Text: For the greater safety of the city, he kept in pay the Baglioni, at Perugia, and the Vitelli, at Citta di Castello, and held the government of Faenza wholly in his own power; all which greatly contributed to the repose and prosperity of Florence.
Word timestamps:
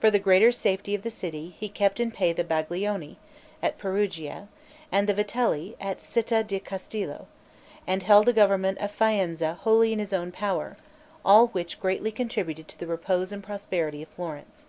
For 0.00 0.10
the 0.10 0.18
greater 0.18 0.50
safety 0.50 0.94
of 0.94 1.02
the 1.02 1.10
city, 1.10 1.54
he 1.58 1.68
kept 1.68 2.00
in 2.00 2.10
pay 2.10 2.32
the 2.32 2.42
Baglioni, 2.42 3.18
at 3.62 3.76
Perugia, 3.76 4.48
and 4.90 5.06
the 5.06 5.12
Vitelli, 5.12 5.76
at 5.78 6.00
Citta 6.00 6.42
di 6.42 6.58
Castello, 6.58 7.26
and 7.86 8.02
held 8.02 8.24
the 8.24 8.32
government 8.32 8.78
of 8.78 8.90
Faenza 8.92 9.56
wholly 9.60 9.92
in 9.92 9.98
his 9.98 10.14
own 10.14 10.32
power; 10.32 10.78
all 11.22 11.48
which 11.48 11.78
greatly 11.80 12.10
contributed 12.12 12.66
to 12.68 12.78
the 12.78 12.86
repose 12.86 13.30
and 13.30 13.42
prosperity 13.44 14.00
of 14.00 14.08
Florence. 14.08 14.64